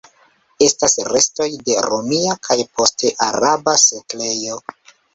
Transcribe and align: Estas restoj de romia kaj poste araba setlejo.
Estas 0.67 0.95
restoj 1.09 1.47
de 1.69 1.77
romia 1.87 2.39
kaj 2.49 2.59
poste 2.81 3.15
araba 3.31 3.81
setlejo. 3.87 4.63